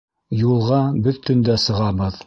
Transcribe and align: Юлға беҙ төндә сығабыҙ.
Юлға 0.37 0.79
беҙ 1.09 1.21
төндә 1.29 1.63
сығабыҙ. 1.67 2.19